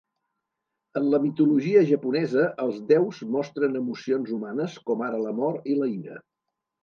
En 0.99 1.09
la 1.13 1.17
mitologia 1.25 1.81
japonesa, 1.89 2.45
els 2.63 2.79
déus 2.93 3.19
mostren 3.35 3.79
emocions 3.81 4.33
humanes, 4.39 4.79
com 4.89 5.07
ara 5.09 5.23
l'amor 5.27 5.61
i 5.75 5.77
la 5.83 5.91
ira. 5.99 6.17